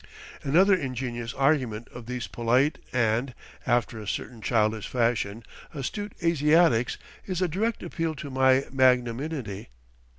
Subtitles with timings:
[0.41, 3.35] Another ingenious argument of these polite and,
[3.67, 5.43] after a certain childish fashion,
[5.75, 9.67] astute Asiatics, is a direct appeal to my magnaminity.